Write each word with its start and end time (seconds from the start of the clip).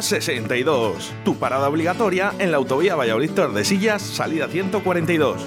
Ruta 0.00 0.08
62, 0.08 1.12
tu 1.26 1.36
parada 1.36 1.68
obligatoria 1.68 2.32
en 2.38 2.50
la 2.50 2.56
autovía 2.56 2.96
Valladolid 2.96 3.32
Tordesillas, 3.32 4.00
salida 4.00 4.48
142. 4.48 5.46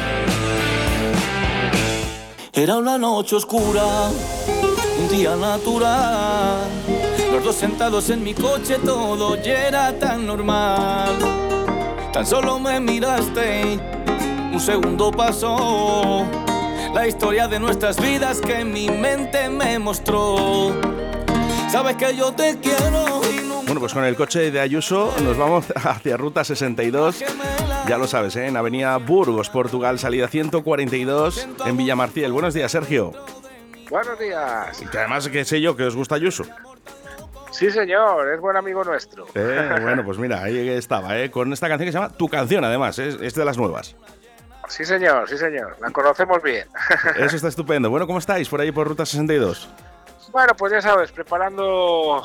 Era 2.53 2.77
una 2.77 2.97
noche 2.97 3.37
oscura, 3.37 4.09
un 4.99 5.07
día 5.09 5.35
natural. 5.37 6.59
Los 7.31 7.43
dos 7.45 7.55
sentados 7.55 8.09
en 8.09 8.23
mi 8.23 8.33
coche, 8.33 8.77
todo 8.83 9.41
ya 9.41 9.67
era 9.67 9.97
tan 9.97 10.27
normal. 10.27 11.17
Tan 12.11 12.25
solo 12.25 12.59
me 12.59 12.79
miraste, 12.81 13.79
un 14.51 14.59
segundo 14.59 15.11
pasó. 15.11 16.25
La 16.93 17.07
historia 17.07 17.47
de 17.47 17.57
nuestras 17.57 18.01
vidas 18.01 18.41
que 18.41 18.65
mi 18.65 18.89
mente 18.89 19.49
me 19.49 19.79
mostró. 19.79 20.73
Sabes 21.71 21.95
que 21.95 22.17
yo 22.17 22.33
te 22.33 22.57
quiero 22.59 23.21
y 23.31 23.47
Bueno, 23.65 23.79
pues 23.79 23.93
con 23.93 24.03
el 24.03 24.17
coche 24.17 24.51
de 24.51 24.59
Ayuso 24.59 25.13
nos 25.23 25.37
vamos 25.37 25.65
hacia 25.75 26.17
Ruta 26.17 26.43
62. 26.43 27.15
Ya 27.87 27.97
lo 27.97 28.07
sabes, 28.07 28.35
¿eh? 28.35 28.47
en 28.47 28.57
Avenida 28.57 28.95
Burgos, 28.97 29.49
Portugal, 29.49 29.99
salida 29.99 30.27
142 30.27 31.47
en 31.65 31.77
Villamarciel. 31.77 32.31
Buenos 32.31 32.53
días, 32.53 32.71
Sergio. 32.71 33.11
Buenos 33.89 34.17
días. 34.19 34.81
Y 34.81 34.85
que 34.85 34.97
además 34.99 35.27
que 35.27 35.43
sé 35.43 35.59
yo 35.59 35.75
que 35.75 35.83
os 35.83 35.95
gusta 35.95 36.15
Ayuso. 36.15 36.43
Sí, 37.51 37.69
señor, 37.69 38.29
es 38.33 38.39
buen 38.39 38.55
amigo 38.55 38.83
nuestro. 38.83 39.25
Eh, 39.35 39.75
bueno, 39.81 40.05
pues 40.05 40.17
mira, 40.17 40.41
ahí 40.41 40.69
estaba, 40.69 41.17
¿eh? 41.19 41.29
con 41.29 41.51
esta 41.51 41.67
canción 41.67 41.87
que 41.87 41.91
se 41.91 41.97
llama 41.97 42.13
Tu 42.13 42.29
canción, 42.29 42.63
además, 42.63 42.97
es, 42.99 43.15
es 43.21 43.35
de 43.35 43.43
las 43.43 43.57
nuevas. 43.57 43.95
Sí, 44.69 44.85
señor, 44.85 45.27
sí, 45.27 45.37
señor. 45.37 45.75
La 45.81 45.91
conocemos 45.91 46.41
bien. 46.41 46.65
Eso 47.17 47.35
está 47.35 47.49
estupendo. 47.49 47.89
Bueno, 47.89 48.07
¿cómo 48.07 48.19
estáis 48.19 48.47
por 48.47 48.61
ahí 48.61 48.71
por 48.71 48.87
Ruta 48.87 49.05
62? 49.05 49.69
bueno, 50.31 50.53
pues 50.57 50.71
ya 50.71 50.81
sabes, 50.81 51.11
preparando 51.11 52.23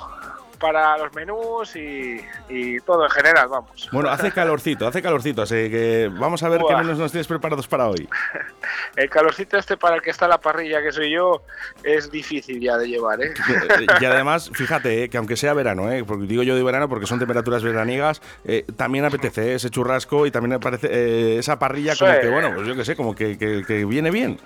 para 0.56 0.96
los 0.98 1.12
menús 1.14 1.74
y, 1.76 2.20
y 2.48 2.80
todo 2.80 3.04
en 3.04 3.10
general, 3.10 3.48
vamos. 3.48 3.88
Bueno, 3.92 4.08
hace 4.10 4.30
calorcito, 4.32 4.86
hace 4.86 5.02
calorcito, 5.02 5.42
así 5.42 5.54
que 5.70 6.10
vamos 6.12 6.42
a 6.42 6.48
ver 6.48 6.58
qué 6.58 6.64
Buah. 6.72 6.82
menús 6.82 6.98
nos 6.98 7.12
tienes 7.12 7.26
preparados 7.26 7.66
para 7.68 7.88
hoy. 7.88 8.08
El 8.96 9.08
calorcito 9.10 9.58
este 9.58 9.76
para 9.76 9.96
el 9.96 10.02
que 10.02 10.10
está 10.10 10.26
la 10.26 10.38
parrilla, 10.40 10.82
que 10.82 10.90
soy 10.90 11.10
yo, 11.12 11.42
es 11.84 12.10
difícil 12.10 12.60
ya 12.60 12.76
de 12.78 12.88
llevar, 12.88 13.20
¿eh? 13.22 13.32
Y 14.00 14.04
además, 14.04 14.50
fíjate, 14.54 15.04
eh, 15.04 15.08
que 15.10 15.18
aunque 15.18 15.36
sea 15.36 15.52
verano, 15.54 15.90
eh, 15.92 16.02
porque 16.04 16.24
digo 16.26 16.42
yo 16.42 16.56
de 16.56 16.62
verano 16.62 16.88
porque 16.88 17.06
son 17.06 17.18
temperaturas 17.18 17.62
veraniegas, 17.62 18.22
eh, 18.44 18.64
también 18.76 19.04
apetece 19.04 19.52
eh, 19.52 19.54
ese 19.54 19.70
churrasco 19.70 20.26
y 20.26 20.30
también 20.30 20.54
aparece 20.54 21.38
esa 21.38 21.58
parrilla 21.58 21.94
como 21.96 22.12
Sí. 22.12 22.18
que, 22.20 22.28
bueno, 22.28 22.52
pues 22.54 22.66
yo 22.66 22.74
qué 22.74 22.84
sé, 22.84 22.96
como 22.96 23.14
que, 23.14 23.36
que- 23.38 23.62
que 23.66 23.84
viene 23.84 24.10
bien. 24.10 24.38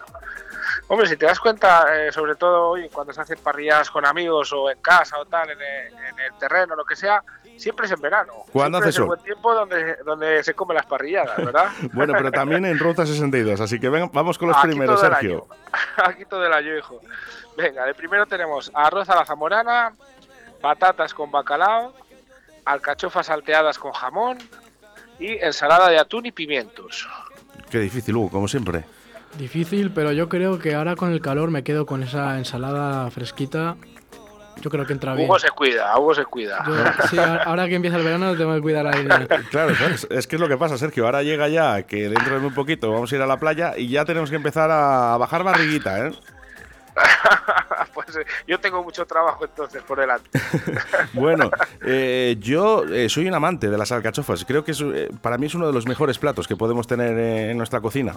Hombre, 0.93 1.07
si 1.07 1.17
te 1.17 1.25
das 1.25 1.39
cuenta, 1.39 1.87
eh, 1.97 2.11
sobre 2.11 2.35
todo 2.35 2.71
hoy, 2.71 2.89
cuando 2.89 3.13
se 3.13 3.21
hacen 3.21 3.39
parrillas 3.39 3.89
con 3.89 4.05
amigos 4.05 4.53
o 4.53 4.69
en 4.69 4.81
casa 4.81 5.21
o 5.21 5.25
tal, 5.25 5.49
en 5.51 5.61
el, 5.61 5.87
en 5.95 6.19
el 6.19 6.33
terreno, 6.37 6.75
lo 6.75 6.85
que 6.85 6.97
sea, 6.97 7.23
siempre 7.57 7.87
es 7.87 7.93
en 7.93 8.01
verano. 8.01 8.33
¿Cuándo 8.53 8.79
Siempre 8.79 8.79
hace 8.81 8.89
es 8.89 8.95
sol? 8.97 9.07
buen 9.07 9.21
tiempo 9.21 9.55
donde, 9.55 9.97
donde 10.05 10.43
se 10.43 10.53
comen 10.55 10.75
las 10.77 10.87
parrilladas, 10.87 11.37
¿verdad? 11.37 11.67
Bueno, 11.93 12.13
pero 12.17 12.33
también 12.33 12.65
en 12.65 12.77
Ruta 12.77 13.07
62, 13.07 13.61
así 13.61 13.79
que 13.79 13.89
ven, 13.89 14.11
vamos 14.13 14.37
con 14.37 14.49
los 14.49 14.57
Aquí 14.57 14.67
primeros, 14.67 14.97
todo 15.01 15.07
el 15.11 15.15
Sergio. 15.15 15.47
año. 15.49 15.81
Aquí 16.11 16.25
todo 16.25 16.45
el 16.45 16.53
año, 16.53 16.77
hijo. 16.77 17.01
Venga, 17.57 17.85
de 17.85 17.95
primero 17.95 18.27
tenemos 18.27 18.69
arroz 18.75 19.09
a 19.11 19.15
la 19.15 19.25
zamorana, 19.25 19.93
patatas 20.61 21.15
con 21.15 21.31
bacalao, 21.31 21.95
alcachofas 22.65 23.27
salteadas 23.27 23.79
con 23.79 23.93
jamón 23.93 24.39
y 25.21 25.35
ensalada 25.39 25.89
de 25.89 26.01
atún 26.01 26.27
y 26.27 26.33
pimientos. 26.33 27.09
Qué 27.71 27.79
difícil, 27.79 28.17
Hugo, 28.17 28.31
como 28.31 28.49
siempre. 28.49 28.85
Difícil, 29.39 29.91
pero 29.93 30.13
yo 30.13 30.29
creo 30.29 30.59
que 30.59 30.75
ahora 30.75 30.97
con 30.97 31.13
el 31.13 31.21
calor 31.21 31.51
me 31.51 31.63
quedo 31.63 31.87
con 31.87 32.03
esa 32.03 32.37
ensalada 32.39 33.11
fresquita. 33.11 33.77
Yo 34.61 34.69
creo 34.71 34.85
que 34.85 34.93
entra 34.93 35.15
bien. 35.15 35.27
Hugo 35.29 35.39
se 35.39 35.49
cuida, 35.51 35.99
Hugo 35.99 36.15
se 36.15 36.25
cuida. 36.27 36.63
Yo- 36.67 37.07
sí, 37.09 37.17
ahora 37.19 37.67
que 37.67 37.77
empieza 37.77 37.97
el 37.97 38.05
verano 38.05 38.37
tengo 38.37 38.55
que 38.55 38.61
cuidar 38.61 38.87
ahí. 38.87 39.05
de- 39.05 39.29
Claro, 39.51 39.75
¿sabes? 39.77 40.07
es 40.11 40.27
que 40.27 40.37
es 40.37 40.41
lo 40.41 40.49
que 40.49 40.59
pasa, 40.59 40.77
Sergio. 40.77 41.07
Ahora 41.07 41.23
llega 41.23 41.49
ya 41.49 41.83
que 41.85 42.09
dentro 42.11 42.35
de 42.35 42.41
muy 42.41 42.51
poquito 42.51 42.91
vamos 42.93 43.11
a 43.11 43.17
ir 43.17 43.23
a 43.23 43.27
la 43.27 43.39
playa 43.39 43.79
y 43.79 43.89
ya 43.89 44.05
tenemos 44.05 44.29
que 44.29 44.37
empezar 44.37 44.71
a 44.71 45.17
bajar 45.17 45.45
barriguita, 45.45 46.07
¿eh? 46.09 46.13
pues 47.95 48.15
eh, 48.17 48.27
yo 48.47 48.59
tengo 48.61 48.83
mucho 48.83 49.07
trabajo 49.07 49.45
entonces 49.45 49.83
por 49.85 49.99
delante. 50.01 50.29
Bueno, 51.15 51.51
eh, 51.87 52.37
yo 52.41 52.85
eh, 52.85 53.09
soy 53.09 53.27
un 53.29 53.35
amante 53.35 53.71
de 53.71 53.79
las 53.79 53.91
alcachofas. 53.93 54.45
Creo 54.45 54.63
que 54.65 54.73
es, 54.73 54.81
eh, 54.83 55.09
para 55.23 55.39
mí 55.39 55.47
es 55.47 55.55
uno 55.55 55.67
de 55.69 55.73
los 55.73 55.87
mejores 55.87 56.19
platos 56.19 56.47
que 56.47 56.57
podemos 56.57 56.87
tener 56.87 57.17
eh, 57.19 57.51
en 57.53 57.57
nuestra 57.57 57.81
cocina. 57.81 58.17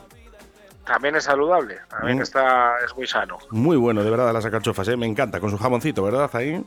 También 0.85 1.15
es 1.15 1.23
saludable, 1.23 1.79
también 1.89 2.17
Mm. 2.17 2.21
está, 2.23 2.73
es 2.85 2.93
muy 2.95 3.07
sano. 3.07 3.37
Muy 3.51 3.77
bueno, 3.77 4.03
de 4.03 4.09
verdad, 4.09 4.33
las 4.33 4.43
alcachofas, 4.45 4.87
¿eh? 4.89 4.97
me 4.97 5.05
encanta. 5.05 5.39
Con 5.39 5.49
su 5.49 5.57
jamoncito, 5.57 6.03
¿verdad? 6.03 6.29
Ahí. 6.33 6.63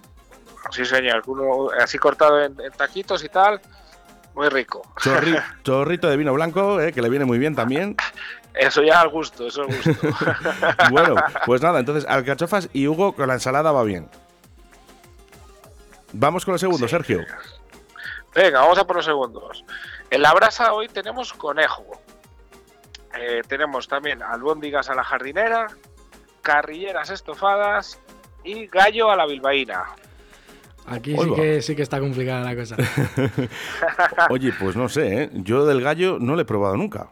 Sí, 0.71 0.85
señor, 0.85 1.23
uno 1.27 1.69
así 1.81 1.99
cortado 1.99 2.43
en, 2.43 2.59
en 2.61 2.73
taquitos 2.73 3.23
y 3.23 3.29
tal, 3.29 3.61
muy 4.35 4.49
rico. 4.49 4.83
Chorri- 4.97 5.43
chorrito 5.63 6.09
de 6.09 6.17
vino 6.17 6.33
blanco, 6.33 6.81
¿eh? 6.81 6.93
que 6.93 7.03
le 7.03 7.09
viene 7.11 7.25
muy 7.27 7.39
bien 7.39 7.55
también. 7.55 7.95
Eso 8.55 8.83
ya 8.83 9.03
al 9.03 9.11
gusto, 9.11 9.47
eso 9.49 9.63
al 9.63 9.67
gusto. 9.69 9.91
Bueno, 10.91 11.15
pues 11.45 11.61
nada, 11.61 11.79
entonces 11.79 12.07
alcachofas 12.09 12.71
y 12.73 12.89
Hugo 12.89 13.13
con 13.15 13.29
la 13.29 13.35
ensalada 13.35 13.71
va 13.71 13.83
bien. 13.85 14.09
Vamos 16.13 16.45
con 16.47 16.55
el 16.55 16.61
segundo, 16.61 16.89
Sergio. 16.89 17.21
Venga, 18.35 18.61
vamos 18.61 18.79
a 18.79 18.87
por 18.87 18.97
los 18.97 19.05
segundos. 19.05 19.65
En 20.11 20.23
la 20.23 20.33
brasa 20.33 20.73
hoy 20.73 20.89
tenemos 20.89 21.33
conejo. 21.35 21.85
Eh, 23.19 23.43
tenemos 23.47 23.89
también 23.89 24.23
albóndigas 24.23 24.91
a 24.91 24.95
la 24.95 25.05
jardinera, 25.05 25.69
carrilleras 26.43 27.11
estofadas 27.11 28.01
y 28.45 28.67
gallo 28.67 29.11
a 29.11 29.17
la 29.17 29.27
bilbaína. 29.27 29.85
Aquí 30.87 31.17
sí 31.17 31.35
que, 31.35 31.63
sí 31.63 31.75
que 31.75 31.83
está 31.83 31.99
complicada 31.99 32.45
la 32.45 32.55
cosa. 32.55 32.77
Oye, 34.31 34.53
pues 34.53 34.77
no 34.77 34.89
sé, 34.89 35.23
¿eh? 35.23 35.31
yo 35.33 35.67
del 35.67 35.83
gallo 35.83 36.19
no 36.21 36.37
lo 36.37 36.43
he 36.43 36.45
probado 36.45 36.77
nunca. 36.77 37.09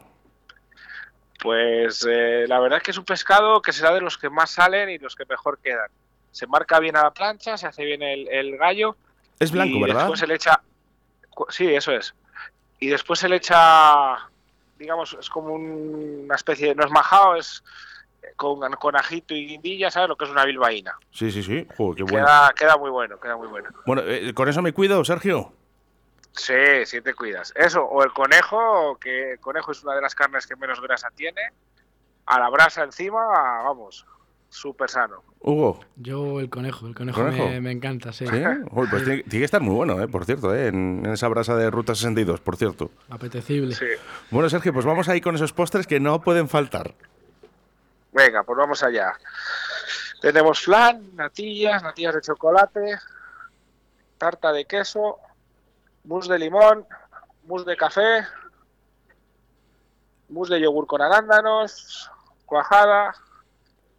Pues 1.41 2.07
eh, 2.09 2.45
la 2.47 2.59
verdad 2.59 2.77
es 2.77 2.83
que 2.83 2.91
es 2.91 2.97
un 2.97 3.03
pescado 3.03 3.61
que 3.61 3.73
será 3.73 3.93
de 3.93 4.01
los 4.01 4.17
que 4.17 4.29
más 4.29 4.51
salen 4.51 4.89
y 4.89 4.97
los 4.97 5.15
que 5.15 5.25
mejor 5.25 5.59
quedan. 5.59 5.89
Se 6.31 6.47
marca 6.47 6.79
bien 6.79 6.95
a 6.95 7.03
la 7.03 7.11
plancha, 7.11 7.57
se 7.57 7.67
hace 7.67 7.83
bien 7.83 8.01
el, 8.01 8.27
el 8.29 8.57
gallo. 8.57 8.95
Es 9.39 9.51
blanco, 9.51 9.77
y 9.77 9.81
¿verdad? 9.81 10.01
Después 10.01 10.19
se 10.19 10.27
le 10.27 10.35
echa. 10.35 10.61
Sí, 11.49 11.67
eso 11.67 11.91
es. 11.91 12.15
Y 12.79 12.87
después 12.87 13.19
se 13.19 13.29
le 13.29 13.35
echa. 13.35 14.29
Digamos, 14.77 15.15
es 15.19 15.29
como 15.29 15.53
un- 15.53 16.23
una 16.25 16.35
especie 16.35 16.69
de. 16.69 16.75
No 16.75 16.83
es 16.85 16.91
majao, 16.91 17.35
es 17.35 17.63
eh, 18.21 18.33
con, 18.35 18.59
con 18.73 18.95
ajito 18.95 19.33
y 19.33 19.47
guindilla, 19.47 19.89
¿sabes? 19.91 20.09
Lo 20.09 20.15
que 20.15 20.25
es 20.25 20.31
una 20.31 20.45
bilbaína. 20.45 20.97
Sí, 21.11 21.31
sí, 21.31 21.41
sí. 21.43 21.67
Joder, 21.77 21.95
qué 21.97 22.03
bueno. 22.03 22.25
Queda, 22.25 22.53
queda 22.55 22.77
muy 22.77 22.89
bueno, 22.89 23.19
queda 23.19 23.37
muy 23.37 23.47
bueno. 23.47 23.69
Bueno, 23.85 24.01
eh, 24.05 24.33
con 24.33 24.49
eso 24.49 24.61
me 24.61 24.73
cuido, 24.73 25.03
Sergio. 25.05 25.53
Sí, 26.33 26.85
sí 26.85 26.99
te 27.01 27.13
cuidas. 27.13 27.53
Eso, 27.55 27.83
o 27.85 28.03
el 28.03 28.11
conejo, 28.11 28.97
que 28.99 29.33
el 29.33 29.39
conejo 29.39 29.71
es 29.71 29.81
una 29.83 29.95
de 29.95 30.01
las 30.01 30.13
carnes 30.15 30.45
que 30.45 30.55
menos 30.57 30.81
grasa 30.81 31.09
tiene. 31.15 31.41
A 32.25 32.39
la 32.39 32.49
brasa 32.49 32.83
encima, 32.83 33.23
vamos, 33.63 34.05
súper 34.55 34.89
sano. 34.89 35.23
Hugo. 35.39 35.79
Yo 35.97 36.39
el 36.39 36.49
conejo, 36.49 36.87
el 36.87 36.95
conejo, 36.95 37.21
¿Conejo? 37.21 37.47
Me, 37.49 37.61
me 37.61 37.71
encanta, 37.71 38.11
sí. 38.13 38.25
¿Sí? 38.25 38.41
Uy, 38.71 38.87
pues 38.89 39.03
tiene, 39.03 39.23
tiene 39.23 39.39
que 39.39 39.45
estar 39.45 39.61
muy 39.61 39.75
bueno, 39.75 40.01
¿eh? 40.01 40.07
por 40.07 40.25
cierto, 40.25 40.55
¿eh? 40.55 40.67
en, 40.67 41.05
en 41.05 41.11
esa 41.13 41.27
brasa 41.27 41.55
de 41.55 41.69
Ruta 41.69 41.93
62, 41.93 42.39
por 42.41 42.55
cierto. 42.57 42.91
Apetecible. 43.09 43.75
Sí. 43.75 43.85
Bueno, 44.31 44.49
Sergio, 44.49 44.73
pues 44.73 44.85
vamos 44.85 45.07
ahí 45.09 45.21
con 45.21 45.35
esos 45.35 45.53
postres 45.53 45.85
que 45.87 45.99
no 45.99 46.21
pueden 46.21 46.47
faltar. 46.49 46.95
Venga, 48.11 48.43
pues 48.43 48.57
vamos 48.57 48.81
allá. 48.81 49.13
Tenemos 50.21 50.61
flan, 50.61 51.15
natillas, 51.15 51.83
natillas 51.83 52.15
de 52.15 52.21
chocolate, 52.21 52.97
tarta 54.17 54.51
de 54.51 54.65
queso, 54.65 55.17
mousse 56.05 56.29
de 56.31 56.39
limón, 56.39 56.85
mousse 57.45 57.65
de 57.65 57.75
café, 57.77 58.25
mousse 60.29 60.53
de 60.55 60.61
yogur 60.61 60.87
con 60.87 61.01
arándanos, 61.01 62.09
cuajada, 62.45 63.13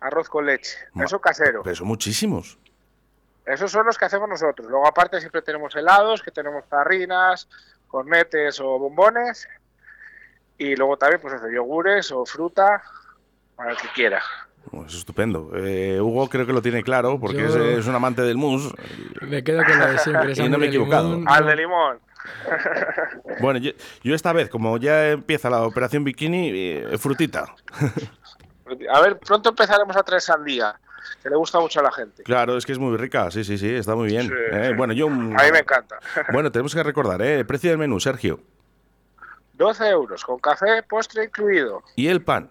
arroz 0.06 0.28
con 0.28 0.46
leche. 0.46 0.76
Ma- 0.92 1.04
Eso 1.04 1.20
casero. 1.20 1.62
Pero 1.62 1.76
son 1.76 1.86
muchísimos. 1.88 2.58
Esos 3.44 3.70
son 3.70 3.86
los 3.86 3.96
que 3.96 4.04
hacemos 4.06 4.28
nosotros. 4.28 4.68
Luego 4.68 4.86
aparte 4.86 5.20
siempre 5.20 5.42
tenemos 5.42 5.74
helados, 5.76 6.22
que 6.22 6.30
tenemos 6.32 6.68
tarrinas, 6.68 7.48
cornetes 7.86 8.58
o 8.60 8.78
bombones. 8.78 9.48
Y 10.58 10.74
luego 10.74 10.96
también 10.96 11.20
pues 11.20 11.34
eso, 11.34 11.48
yogures 11.50 12.10
o 12.12 12.24
fruta, 12.26 12.82
para 13.54 13.70
el 13.72 13.76
que 13.76 13.88
quiera. 13.94 14.22
Es 14.86 14.94
estupendo. 14.94 15.52
Eh, 15.54 16.00
Hugo 16.00 16.28
creo 16.28 16.44
que 16.44 16.52
lo 16.52 16.60
tiene 16.60 16.82
claro 16.82 17.20
porque 17.20 17.38
Yo- 17.38 17.46
es, 17.46 17.78
es 17.78 17.86
un 17.86 17.94
amante 17.94 18.22
del 18.22 18.36
mus. 18.36 18.74
Me 19.20 19.44
quedo 19.44 19.62
con 19.64 19.78
la 19.78 19.92
de 19.92 19.98
siempre. 19.98 20.32
Y 20.36 20.48
no 20.48 20.58
me 20.58 20.66
he 20.66 20.68
mousse 20.68 20.68
equivocado. 20.68 21.10
limón, 21.10 21.28
Al 21.28 21.46
de 21.46 21.56
limón. 21.56 21.98
Bueno, 23.40 23.60
yo, 23.60 23.70
yo 24.02 24.14
esta 24.16 24.32
vez, 24.32 24.48
como 24.48 24.76
ya 24.78 25.10
empieza 25.10 25.48
la 25.50 25.62
operación 25.62 26.02
bikini, 26.02 26.50
eh, 26.52 26.98
frutita. 26.98 27.54
A 28.90 29.00
ver, 29.00 29.18
pronto 29.18 29.50
empezaremos 29.50 29.96
a 29.96 30.02
traer 30.02 30.20
sandía, 30.20 30.78
que 31.22 31.30
le 31.30 31.36
gusta 31.36 31.60
mucho 31.60 31.80
a 31.80 31.84
la 31.84 31.92
gente. 31.92 32.22
Claro, 32.22 32.56
es 32.56 32.66
que 32.66 32.72
es 32.72 32.78
muy 32.78 32.96
rica, 32.96 33.30
sí, 33.30 33.44
sí, 33.44 33.58
sí, 33.58 33.74
está 33.74 33.94
muy 33.94 34.08
bien. 34.08 34.28
Sí. 34.28 34.34
Eh, 34.52 34.74
bueno, 34.76 34.92
yo... 34.92 35.06
A 35.06 35.10
mí 35.10 35.52
me 35.52 35.58
encanta. 35.60 35.98
Bueno, 36.32 36.50
tenemos 36.50 36.74
que 36.74 36.82
recordar, 36.82 37.22
¿eh? 37.22 37.40
El 37.40 37.46
precio 37.46 37.70
del 37.70 37.78
menú, 37.78 38.00
Sergio. 38.00 38.40
12 39.54 39.88
euros, 39.88 40.24
con 40.24 40.38
café, 40.38 40.82
postre 40.82 41.24
incluido. 41.24 41.82
Y 41.94 42.08
el 42.08 42.22
pan. 42.22 42.48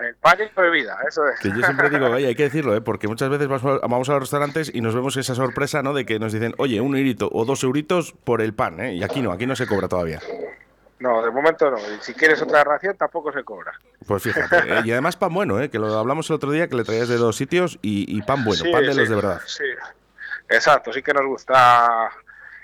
El 0.00 0.14
pan 0.16 0.38
y 0.40 0.60
bebida, 0.60 0.96
eso 1.06 1.26
es. 1.28 1.38
Que 1.40 1.48
yo 1.50 1.62
siempre 1.62 1.90
digo, 1.90 2.06
oye, 2.10 2.26
hay 2.26 2.34
que 2.34 2.44
decirlo, 2.44 2.74
¿eh? 2.74 2.80
porque 2.80 3.06
muchas 3.06 3.28
veces 3.28 3.48
vamos 3.48 4.08
a 4.08 4.12
los 4.12 4.20
restaurantes 4.20 4.70
y 4.74 4.80
nos 4.80 4.94
vemos 4.94 5.16
esa 5.16 5.34
sorpresa, 5.34 5.82
¿no? 5.82 5.92
De 5.92 6.06
que 6.06 6.18
nos 6.18 6.32
dicen, 6.32 6.54
oye, 6.58 6.80
un 6.80 6.96
eurito 6.96 7.28
o 7.30 7.44
dos 7.44 7.62
euritos 7.62 8.14
por 8.24 8.40
el 8.40 8.54
pan, 8.54 8.80
¿eh? 8.80 8.94
Y 8.94 9.02
aquí 9.02 9.20
no, 9.20 9.30
aquí 9.30 9.46
no 9.46 9.54
se 9.54 9.66
cobra 9.66 9.88
todavía. 9.88 10.20
No, 11.00 11.22
de 11.22 11.30
momento 11.30 11.70
no. 11.70 11.78
Y 11.78 11.98
si 12.00 12.12
quieres 12.14 12.40
otra 12.42 12.62
ración, 12.62 12.94
tampoco 12.96 13.32
se 13.32 13.42
cobra. 13.42 13.72
Pues 14.06 14.22
fíjate. 14.22 14.56
¿eh? 14.78 14.82
Y 14.84 14.92
además 14.92 15.16
pan 15.16 15.32
bueno, 15.34 15.58
¿eh? 15.60 15.70
Que 15.70 15.78
lo 15.78 15.92
hablamos 15.98 16.28
el 16.30 16.36
otro 16.36 16.50
día, 16.52 16.68
que 16.68 16.76
le 16.76 16.84
traías 16.84 17.08
de 17.08 17.16
dos 17.16 17.36
sitios 17.36 17.78
y, 17.82 18.04
y 18.16 18.22
pan 18.22 18.44
bueno, 18.44 18.62
Sí, 18.62 18.70
pan 18.70 18.82
de 18.84 18.92
sí, 18.92 18.98
los 19.00 19.08
de 19.08 19.14
verdad. 19.14 19.40
Sí, 19.46 19.64
exacto, 20.48 20.92
sí 20.92 21.02
que 21.02 21.12
nos 21.14 21.24
gusta. 21.26 22.10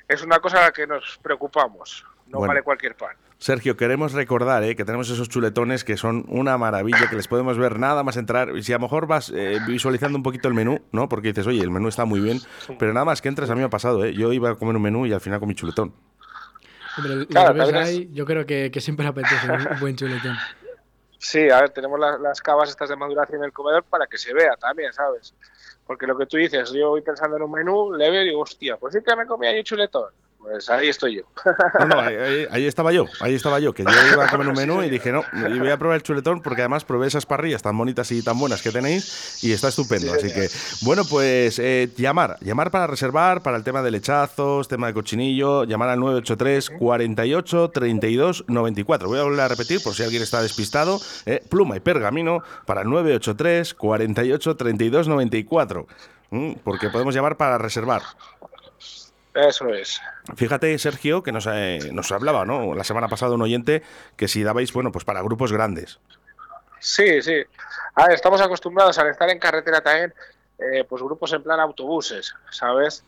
Es 0.07 0.23
una 0.23 0.39
cosa 0.39 0.71
que 0.73 0.87
nos 0.87 1.19
preocupamos. 1.23 2.05
No 2.27 2.39
Bueno. 2.39 2.49
vale 2.53 2.63
cualquier 2.63 2.95
pan. 2.97 3.17
Sergio, 3.39 3.77
queremos 3.77 4.13
recordar 4.13 4.63
¿eh? 4.65 4.75
que 4.77 4.85
tenemos 4.85 5.11
esos 5.11 5.29
chuletones 5.29 5.85
que 5.85 5.97
son 5.97 6.25
una 6.29 6.57
maravilla, 6.59 7.09
que 7.09 7.17
les 7.17 7.29
podemos 7.29 7.59
ver 7.59 7.79
nada 7.79 8.03
más 8.03 8.17
entrar. 8.17 8.51
Y 8.57 8.63
si 8.63 8.73
a 8.73 8.77
lo 8.77 8.83
mejor 8.83 9.07
vas 9.07 9.31
eh, 9.35 9.59
visualizando 9.67 10.17
un 10.17 10.23
poquito 10.23 10.49
el 10.49 10.55
menú, 10.55 10.81
¿no? 10.91 11.09
Porque 11.09 11.29
dices, 11.29 11.47
oye, 11.47 11.61
el 11.63 11.71
menú 11.71 11.89
está 11.89 12.05
muy 12.07 12.21
bien, 12.21 12.41
pero 12.79 12.93
nada 12.95 13.05
más 13.05 13.21
que 13.21 13.29
entres, 13.29 13.51
a 13.51 13.55
mí 13.55 13.61
me 13.61 13.67
ha 13.67 13.71
pasado, 13.71 14.05
¿eh? 14.05 14.15
Yo 14.15 14.33
iba 14.33 14.51
a 14.51 14.55
comer 14.55 14.77
un 14.77 14.83
menú 14.83 15.07
y 15.07 15.13
al 15.13 15.21
final 15.21 15.39
comí 15.41 15.55
chuletón. 15.55 15.95
Hombre, 16.97 17.15
lo 17.17 17.27
Claro, 17.27 17.53
que 17.55 17.61
ves 17.61 17.69
es- 17.69 17.75
ahí, 17.75 18.09
yo 18.13 18.25
creo 18.25 18.47
que, 18.47 18.71
que 18.71 18.81
siempre 18.81 19.07
apetece 19.07 19.47
un 19.47 19.59
buen 19.81 19.97
chuletón. 19.97 20.37
Sí, 21.19 21.49
a 21.51 21.61
ver, 21.63 21.71
tenemos 21.71 21.99
la- 21.99 22.19
las 22.19 22.41
cavas 22.41 22.69
estas 22.71 22.89
de 22.89 22.97
maduración 22.97 23.39
en 23.41 23.45
el 23.47 23.53
comedor 23.53 23.85
para 23.85 24.07
que 24.07 24.19
se 24.19 24.33
vea 24.33 24.57
también, 24.57 24.93
¿sabes? 24.93 25.35
Porque 25.87 26.07
lo 26.07 26.17
que 26.17 26.27
tú 26.27 26.37
dices, 26.37 26.73
yo 26.73 26.91
voy 26.91 27.01
pensando 27.03 27.37
en 27.37 27.43
un 27.43 27.51
menú, 27.53 27.93
le 27.93 28.11
veo 28.11 28.23
y 28.23 28.27
digo, 28.27 28.41
hostia, 28.43 28.77
pues 28.77 28.95
sí 28.95 29.01
que 29.05 29.17
me 29.17 29.27
comía 29.27 29.55
yo 29.57 29.63
chuletón. 29.63 30.11
Pues 30.39 30.71
ahí 30.71 30.89
estoy 30.89 31.17
yo. 31.17 31.23
No, 31.81 31.87
no, 31.87 32.01
ahí, 32.01 32.67
estaba 32.67 32.93
yo, 32.93 33.07
ahí 33.21 33.35
estaba 33.35 33.59
yo, 33.59 33.73
que 33.73 33.83
yo 33.83 33.91
iba 34.13 34.27
a 34.27 34.31
comer 34.31 34.49
un 34.49 34.55
menú 34.57 34.83
y 34.83 34.91
dije, 34.91 35.11
no, 35.11 35.25
y 35.33 35.59
voy 35.59 35.71
a 35.71 35.77
probar 35.77 35.97
el 35.97 36.03
chuletón 36.03 36.41
porque 36.41 36.63
además 36.63 36.85
probé 36.85 37.09
esas 37.09 37.27
parrillas 37.27 37.63
tan 37.63 37.77
bonitas 37.77 38.11
y 38.13 38.23
tan 38.23 38.39
buenas 38.39 38.63
que 38.63 38.71
tenéis 38.71 39.43
y 39.43 39.53
está 39.53 39.69
estupendo. 39.69 40.13
Así 40.13 40.33
que, 40.33 40.49
bueno, 40.83 41.03
pues 41.09 41.59
eh, 41.59 41.91
llamar, 41.97 42.39
llamar 42.41 42.71
para 42.71 42.87
reservar, 42.87 43.43
para 43.43 43.57
el 43.57 43.65
tema 43.65 43.83
de 43.83 43.91
lechazos, 43.91 44.69
tema 44.69 44.87
de 44.87 44.95
cochinillo, 44.95 45.65
llamar 45.65 45.89
al 45.89 46.01
983 46.01 46.71
48 46.79 47.71
32 47.71 48.45
94. 48.47 49.09
Voy 49.09 49.19
a 49.19 49.23
volver 49.25 49.41
a 49.41 49.49
repetir 49.49 49.83
por 49.83 49.95
si 49.95 50.05
alguien 50.05 50.23
está 50.23 50.43
despistado, 50.43 51.01
eh, 51.27 51.43
pluma 51.49 51.77
y 51.77 51.81
pergamino 51.81 52.43
para 52.67 52.83
el 52.83 52.89
983 52.89 53.75
48 53.75 54.57
32 54.57 55.09
94. 55.09 55.87
Mm, 56.31 56.55
Porque 56.65 56.89
podemos 56.91 57.15
llamar 57.15 57.37
para 57.37 57.59
reservar. 57.59 58.03
Eso 59.37 59.69
es. 59.69 60.01
Fíjate, 60.35 60.79
Sergio, 60.79 61.23
que 61.23 61.31
nos, 61.31 61.47
eh, 61.47 61.79
nos 61.93 62.11
hablaba, 62.11 62.47
¿no? 62.47 62.75
La 62.75 62.85
semana 62.85 63.09
pasada 63.09 63.35
un 63.35 63.43
oyente 63.43 63.83
que 64.17 64.29
si 64.29 64.43
dabais, 64.43 64.73
bueno, 64.73 64.91
pues 64.91 65.05
para 65.05 65.21
grupos 65.23 65.53
grandes. 65.53 66.01
Sí, 66.81 67.21
sí. 67.21 67.45
A 67.95 68.07
ver, 68.07 68.15
estamos 68.15 68.41
acostumbrados 68.41 68.99
al 68.99 69.09
estar 69.09 69.29
en 69.29 69.39
carretera 69.39 69.83
también, 69.83 70.15
eh, 70.59 70.85
pues 70.89 71.03
grupos 71.03 71.33
en 71.35 71.43
plan 71.43 71.61
autobuses, 71.61 72.35
¿sabes? 72.51 73.05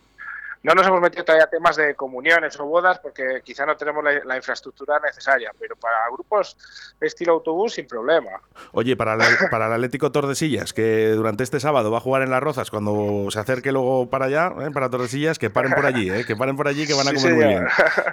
No 0.63 0.75
nos 0.75 0.87
hemos 0.87 1.01
metido 1.01 1.25
todavía 1.25 1.45
a 1.45 1.49
temas 1.51 1.77
de 1.77 1.95
comuniones 1.95 2.59
o 2.59 2.65
bodas 2.67 2.99
porque 2.99 3.41
quizá 3.45 3.65
no 3.65 3.77
tenemos 3.77 4.03
la, 4.03 4.13
la 4.25 4.37
infraestructura 4.37 4.99
necesaria, 4.99 5.53
pero 5.59 5.77
para 5.77 5.97
grupos 6.13 6.57
estilo 7.01 7.35
autobús 7.35 7.75
sin 7.75 7.87
problema. 7.87 8.31
Oye, 8.73 8.97
para, 8.97 9.15
el- 9.15 9.21
para 9.51 9.67
el 9.67 9.73
Atlético 9.75 10.11
Tordesillas, 10.11 10.73
que 10.73 11.11
durante 11.11 11.45
este 11.45 11.61
sábado 11.61 11.91
va 11.91 11.99
a 11.99 12.01
jugar 12.01 12.23
en 12.23 12.31
Las 12.31 12.43
Rozas, 12.43 12.71
cuando 12.71 13.27
se 13.31 13.39
acerque 13.39 13.71
luego 13.73 14.11
para 14.11 14.27
allá, 14.27 14.53
¿eh? 14.61 14.71
para 14.73 14.91
Tordesillas, 14.91 15.39
que 15.39 15.49
paren 15.49 15.73
por 15.73 15.87
allí, 15.87 16.11
¿eh? 16.11 16.25
que 16.27 16.35
paren 16.35 16.57
por 16.57 16.67
allí, 16.67 16.87
que 16.87 16.95
van 16.95 17.07
a 17.09 17.11
Sí, 17.13 17.17
comer 17.17 17.35
muy 17.35 17.45
bien. 17.45 17.67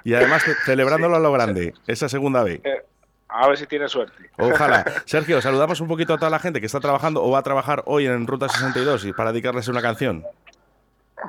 Y 0.03 0.13
además 0.13 0.43
ce- 0.43 0.55
celebrándolo 0.65 1.15
a 1.15 1.19
lo 1.19 1.31
grande, 1.31 1.73
esa 1.87 2.07
segunda 2.09 2.43
vez. 2.43 2.61
Eh, 2.63 2.83
a 3.27 3.47
ver 3.49 3.57
si 3.57 3.65
tiene 3.67 3.87
suerte. 3.89 4.29
Ojalá. 4.37 4.85
Sergio, 5.05 5.41
saludamos 5.41 5.81
un 5.81 5.87
poquito 5.87 6.13
a 6.13 6.17
toda 6.17 6.29
la 6.29 6.39
gente 6.39 6.59
que 6.59 6.67
está 6.67 6.79
trabajando 6.79 7.21
o 7.23 7.31
va 7.31 7.39
a 7.39 7.43
trabajar 7.43 7.81
hoy 7.85 8.05
en 8.05 8.27
Ruta 8.27 8.47
62 8.47 9.05
y 9.05 9.13
para 9.13 9.31
dedicarles 9.31 9.67
una 9.67 9.81
canción. 9.81 10.23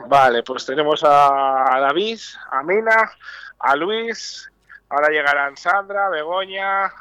Vale, 0.07 0.43
pues 0.43 0.65
tenemos 0.67 1.03
a 1.05 1.79
David, 1.81 2.19
a 2.51 2.63
Mina, 2.63 3.11
a 3.59 3.77
Luis, 3.77 4.51
ahora 4.89 5.09
llegarán 5.09 5.57
Sandra, 5.57 6.09
Begoña, 6.09 6.93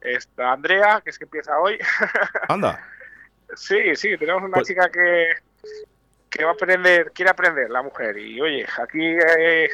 esta 0.00 0.52
Andrea, 0.52 1.00
que 1.02 1.10
es 1.10 1.18
que 1.18 1.24
empieza 1.24 1.58
hoy. 1.58 1.78
Anda. 2.48 2.82
Sí, 3.54 3.96
sí, 3.96 4.16
tenemos 4.16 4.42
una 4.42 4.54
Pues- 4.56 4.68
chica 4.68 4.88
que, 4.90 5.32
que 6.30 6.44
va 6.44 6.50
a 6.50 6.54
aprender, 6.54 7.12
quiere 7.12 7.30
aprender, 7.30 7.70
la 7.70 7.82
mujer. 7.82 8.16
Y 8.18 8.40
oye, 8.40 8.66
aquí 8.82 9.16
eh, 9.38 9.68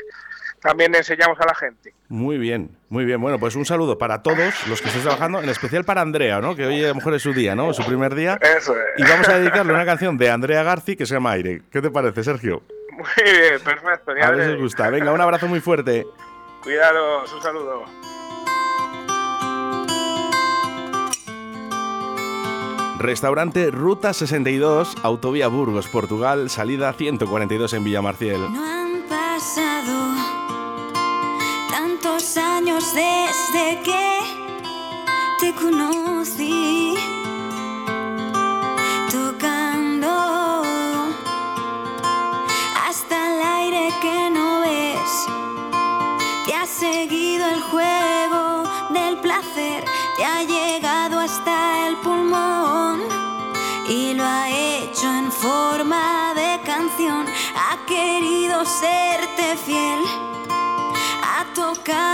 también 0.60 0.94
enseñamos 0.94 1.38
a 1.40 1.46
la 1.46 1.54
gente. 1.54 1.94
Muy 2.08 2.38
bien, 2.38 2.70
muy 2.88 3.04
bien. 3.04 3.20
Bueno, 3.20 3.38
pues 3.38 3.56
un 3.56 3.64
saludo 3.64 3.98
para 3.98 4.22
todos 4.22 4.54
los 4.68 4.80
que 4.80 4.88
estéis 4.88 5.04
trabajando, 5.04 5.40
en 5.42 5.48
especial 5.48 5.84
para 5.84 6.00
Andrea, 6.02 6.40
¿no? 6.40 6.54
Que 6.56 6.66
hoy 6.66 6.84
a 6.84 6.88
lo 6.88 6.94
mejor 6.96 7.14
es 7.14 7.22
su 7.22 7.32
día, 7.32 7.54
¿no? 7.54 7.72
Su 7.72 7.84
primer 7.84 8.14
día. 8.14 8.38
Eso 8.40 8.74
Y 8.96 9.02
es. 9.02 9.08
vamos 9.10 9.28
a 9.28 9.38
dedicarle 9.38 9.72
una 9.72 9.84
canción 9.84 10.16
de 10.18 10.30
Andrea 10.30 10.62
Garci 10.62 10.96
que 10.96 11.06
se 11.06 11.14
llama 11.14 11.32
Aire. 11.32 11.62
¿Qué 11.70 11.80
te 11.82 11.90
parece, 11.90 12.22
Sergio? 12.24 12.62
Muy 12.92 13.06
bien, 13.24 13.60
perfecto. 13.62 14.12
ya 14.16 14.28
A 14.28 14.30
ver 14.30 14.46
si 14.46 14.52
os 14.54 14.60
gusta. 14.60 14.88
Venga, 14.90 15.12
un 15.12 15.20
abrazo 15.20 15.46
muy 15.48 15.60
fuerte. 15.60 16.06
Cuidados, 16.62 17.32
un 17.32 17.42
saludo. 17.42 17.84
Restaurante 22.98 23.70
Ruta 23.70 24.12
62, 24.14 24.96
Autovía 25.02 25.48
Burgos, 25.48 25.86
Portugal, 25.88 26.48
salida 26.48 26.92
142 26.94 27.72
en 27.74 27.84
Villamarciel. 27.84 28.40
No 28.40 28.75
años 32.56 32.94
desde 32.94 33.82
que 33.82 34.18
te 35.40 35.52
conocí. 35.54 36.94
Tocando 39.10 40.62
hasta 42.86 43.16
el 43.30 43.42
aire 43.60 43.92
que 44.00 44.30
no 44.30 44.60
ves. 44.60 45.12
Te 46.46 46.54
ha 46.54 46.66
seguido 46.66 47.44
el 47.46 47.60
juego 47.60 48.62
del 48.90 49.18
placer, 49.18 49.84
te 50.16 50.24
ha 50.24 50.42
llegado 50.42 51.20
hasta 51.20 51.88
el 51.88 51.96
pulmón 51.96 53.00
y 53.88 54.14
lo 54.14 54.24
ha 54.24 54.48
hecho 54.48 55.06
en 55.20 55.30
forma 55.30 56.32
de 56.34 56.60
canción. 56.64 57.26
Ha 57.64 57.74
querido 57.84 58.64
serte 58.64 59.56
fiel, 59.66 60.00
ha 61.22 61.44
tocado 61.54 62.05